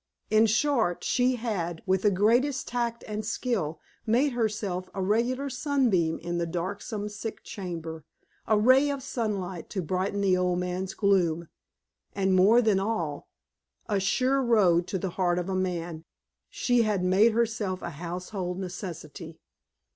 [0.31, 6.17] In short, she had, with the greatest tact and skill, made herself a regular sunbeam
[6.17, 8.03] in the darksome sick chamber,
[8.47, 11.49] a ray of sunlight to brighten the old man's gloom;
[12.15, 13.29] and more than all
[13.87, 16.03] a sure road to the heart of a man
[16.49, 19.37] she had made herself a household necessity.